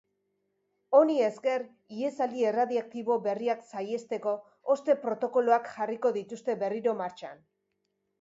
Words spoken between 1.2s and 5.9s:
esker, ihesaldi erradiaktibo berriak sahiesteko hozte protokoloak